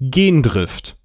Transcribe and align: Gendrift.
Gendrift. 0.00 0.98